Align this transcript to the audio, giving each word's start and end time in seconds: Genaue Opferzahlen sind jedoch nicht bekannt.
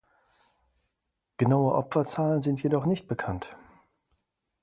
Genaue 1.37 1.75
Opferzahlen 1.75 2.41
sind 2.41 2.63
jedoch 2.63 2.87
nicht 2.87 3.07
bekannt. 3.07 3.55